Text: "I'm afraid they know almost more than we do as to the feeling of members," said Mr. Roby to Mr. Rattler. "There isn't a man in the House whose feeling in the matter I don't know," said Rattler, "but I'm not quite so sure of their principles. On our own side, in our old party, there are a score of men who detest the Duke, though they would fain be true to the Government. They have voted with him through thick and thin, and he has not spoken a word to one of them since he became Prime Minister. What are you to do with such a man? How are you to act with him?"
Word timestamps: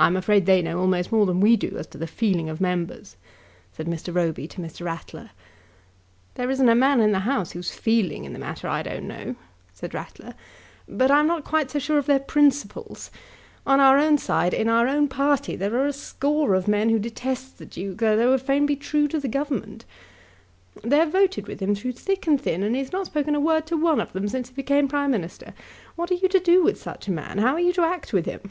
"I'm 0.00 0.16
afraid 0.16 0.46
they 0.46 0.62
know 0.62 0.80
almost 0.80 1.12
more 1.12 1.26
than 1.26 1.40
we 1.40 1.56
do 1.58 1.76
as 1.76 1.86
to 1.88 1.98
the 1.98 2.06
feeling 2.06 2.48
of 2.48 2.58
members," 2.58 3.16
said 3.74 3.86
Mr. 3.86 4.14
Roby 4.14 4.48
to 4.48 4.62
Mr. 4.62 4.86
Rattler. 4.86 5.28
"There 6.36 6.48
isn't 6.48 6.70
a 6.70 6.74
man 6.74 7.02
in 7.02 7.12
the 7.12 7.18
House 7.18 7.50
whose 7.52 7.70
feeling 7.72 8.24
in 8.24 8.32
the 8.32 8.38
matter 8.38 8.66
I 8.66 8.82
don't 8.82 9.06
know," 9.06 9.36
said 9.74 9.92
Rattler, 9.92 10.34
"but 10.88 11.10
I'm 11.10 11.26
not 11.26 11.44
quite 11.44 11.70
so 11.70 11.78
sure 11.78 11.98
of 11.98 12.06
their 12.06 12.18
principles. 12.18 13.10
On 13.66 13.78
our 13.78 13.98
own 13.98 14.16
side, 14.16 14.54
in 14.54 14.70
our 14.70 14.88
old 14.88 15.10
party, 15.10 15.54
there 15.54 15.74
are 15.74 15.86
a 15.86 15.92
score 15.92 16.54
of 16.54 16.66
men 16.66 16.88
who 16.88 16.98
detest 16.98 17.58
the 17.58 17.66
Duke, 17.66 17.98
though 17.98 18.16
they 18.16 18.26
would 18.26 18.40
fain 18.40 18.64
be 18.64 18.76
true 18.76 19.06
to 19.08 19.20
the 19.20 19.28
Government. 19.28 19.84
They 20.82 20.96
have 20.96 21.12
voted 21.12 21.46
with 21.46 21.60
him 21.60 21.74
through 21.74 21.92
thick 21.92 22.26
and 22.26 22.40
thin, 22.40 22.62
and 22.62 22.74
he 22.74 22.80
has 22.82 22.92
not 22.92 23.04
spoken 23.04 23.34
a 23.34 23.40
word 23.40 23.66
to 23.66 23.76
one 23.76 24.00
of 24.00 24.14
them 24.14 24.28
since 24.28 24.48
he 24.48 24.54
became 24.54 24.88
Prime 24.88 25.10
Minister. 25.10 25.52
What 25.94 26.10
are 26.10 26.14
you 26.14 26.28
to 26.30 26.40
do 26.40 26.64
with 26.64 26.80
such 26.80 27.06
a 27.06 27.12
man? 27.12 27.36
How 27.36 27.52
are 27.52 27.60
you 27.60 27.74
to 27.74 27.82
act 27.82 28.14
with 28.14 28.24
him?" 28.24 28.50